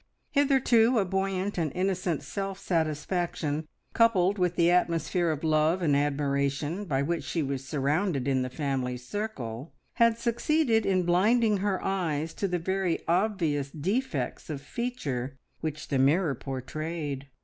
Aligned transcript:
Hitherto 0.31 0.97
a 0.97 1.05
buoyant 1.05 1.59
and 1.59 1.71
innocent 1.75 2.23
self 2.23 2.57
satisfaction, 2.57 3.67
coupled 3.93 4.39
with 4.39 4.55
the 4.55 4.71
atmosphere 4.71 5.29
of 5.29 5.43
love 5.43 5.83
and 5.83 5.95
admiration 5.95 6.85
by 6.85 7.03
which 7.03 7.23
she 7.23 7.43
was 7.43 7.63
surrounded 7.67 8.27
in 8.27 8.41
the 8.41 8.49
family 8.49 8.97
circle, 8.97 9.73
had 10.01 10.17
succeeded 10.17 10.87
in 10.87 11.03
blinding 11.03 11.57
her 11.57 11.79
eyes 11.85 12.33
to 12.33 12.47
the 12.47 12.57
very 12.57 13.07
obvious 13.07 13.69
defects 13.69 14.49
of 14.49 14.59
feature 14.59 15.37
which 15.59 15.89
the 15.89 15.99
mirror 15.99 16.33
portrayed. 16.33 17.27